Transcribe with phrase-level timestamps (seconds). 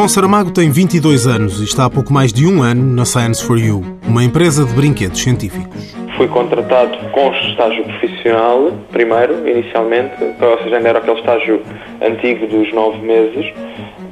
[0.00, 3.44] João Saramago tem 22 anos e está há pouco mais de um ano na Science
[3.44, 5.96] for You, uma empresa de brinquedos científicos.
[6.16, 11.60] Fui contratado com estágio profissional, primeiro, inicialmente, ou seja, ainda era aquele estágio
[12.00, 13.52] antigo dos nove meses,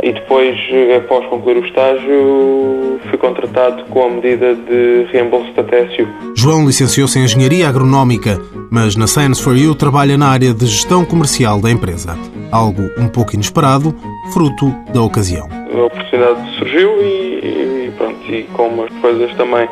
[0.03, 0.59] e depois,
[0.97, 6.07] após concluir o estágio, contratado com a medida de reembolso da TSU.
[6.35, 8.41] João licenciou-se em Engenharia Agronómica,
[8.71, 12.17] mas na Science for You trabalha na área de gestão comercial da empresa.
[12.51, 13.95] Algo um pouco inesperado,
[14.33, 15.47] fruto da ocasião.
[15.73, 19.69] A oportunidade surgiu e, e pronto, e como as coisas também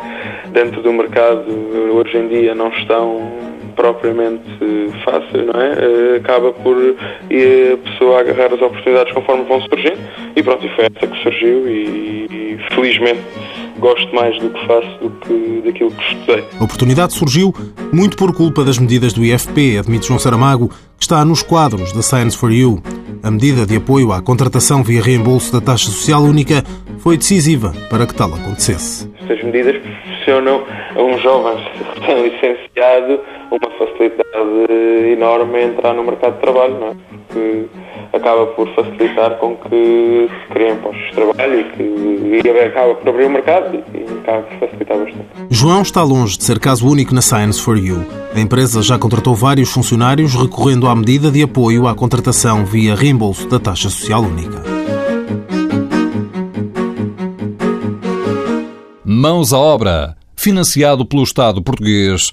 [0.52, 1.44] dentro do mercado
[1.92, 3.20] hoje em dia não estão
[3.76, 4.42] propriamente
[5.04, 5.72] fáceis, não é?
[5.72, 9.98] Eh, acaba por a pessoa agarrar as oportunidades conforme vão surgindo
[10.34, 13.20] e pronto, e foi essa que surgiu e, e felizmente
[13.78, 16.44] gosto mais do que faço do que daquilo que estudei.
[16.58, 17.54] A oportunidade surgiu
[17.92, 22.02] muito por culpa das medidas do IFP, admite João Saramago, que está nos quadros da
[22.02, 22.82] Science for You.
[23.22, 26.62] A medida de apoio à contratação via reembolso da taxa social única
[26.98, 29.10] foi decisiva para que tal acontecesse.
[29.20, 31.56] Estas medidas proporcionam a um jovem
[32.00, 36.94] recém-licenciado uma facilidade enorme em entrar no mercado de trabalho, não é?
[37.28, 37.66] Porque
[38.12, 42.06] acaba por facilitar com que se criem postos de trabalho e que
[42.44, 45.26] e acaba por abrir o mercado e acaba por facilitar bastante.
[45.50, 48.04] João está longe de ser caso único na Science for You.
[48.34, 53.48] A empresa já contratou vários funcionários recorrendo à medida de apoio à contratação via reembolso
[53.48, 54.62] da taxa social única.
[59.04, 62.32] Mãos à obra, financiado pelo Estado português